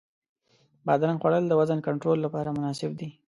بادرنګ 0.85 1.19
خوړل 1.21 1.43
د 1.47 1.53
وزن 1.59 1.79
کنټرول 1.87 2.17
لپاره 2.25 2.55
مناسب 2.57 2.91
دی. 2.99 3.09